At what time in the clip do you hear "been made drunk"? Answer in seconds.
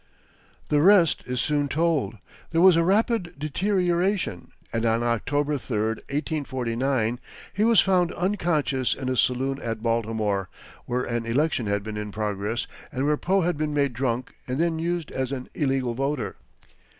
13.59-14.33